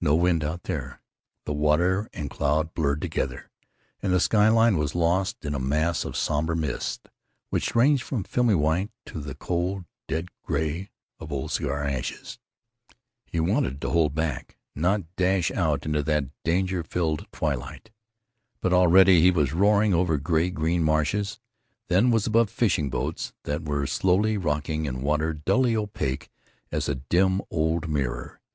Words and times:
No 0.00 0.14
wind 0.14 0.44
out 0.44 0.62
there!... 0.62 1.02
Water 1.46 2.08
and 2.14 2.30
cloud 2.30 2.72
blurred 2.72 3.02
together, 3.02 3.50
and 4.02 4.14
the 4.14 4.18
sky 4.18 4.48
line 4.48 4.78
was 4.78 4.94
lost 4.94 5.44
in 5.44 5.54
a 5.54 5.58
mass 5.60 6.06
of 6.06 6.16
somber 6.16 6.54
mist, 6.54 7.10
which 7.50 7.74
ranged 7.76 8.02
from 8.02 8.24
filmy 8.24 8.54
white 8.54 8.88
to 9.04 9.20
the 9.20 9.34
cold 9.34 9.84
dead 10.06 10.28
gray 10.42 10.88
of 11.20 11.30
old 11.30 11.52
cigar 11.52 11.84
ashes. 11.84 12.38
He 13.26 13.40
wanted 13.40 13.78
to 13.82 13.90
hold 13.90 14.14
back, 14.14 14.56
not 14.74 15.02
dash 15.16 15.50
out 15.50 15.84
into 15.84 16.02
that 16.02 16.30
danger 16.44 16.82
filled 16.82 17.26
twilight. 17.30 17.90
But 18.62 18.72
already 18.72 19.20
he 19.20 19.30
was 19.30 19.52
roaring 19.52 19.92
over 19.92 20.16
gray 20.16 20.48
green 20.48 20.82
marshes, 20.82 21.40
then 21.88 22.10
was 22.10 22.26
above 22.26 22.48
fishing 22.48 22.88
boats 22.88 23.34
that 23.44 23.66
were 23.66 23.86
slowly 23.86 24.38
rocking 24.38 24.86
in 24.86 25.02
water 25.02 25.34
dully 25.34 25.76
opaque 25.76 26.30
as 26.72 26.88
a 26.88 26.94
dim 26.94 27.42
old 27.50 27.86
mirror. 27.86 28.40